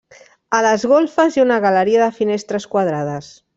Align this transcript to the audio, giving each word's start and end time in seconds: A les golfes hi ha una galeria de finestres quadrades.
A 0.59 0.61
les 0.65 0.85
golfes 0.91 1.37
hi 1.37 1.43
ha 1.43 1.45
una 1.47 1.59
galeria 1.67 2.01
de 2.05 2.09
finestres 2.17 2.69
quadrades. 2.75 3.33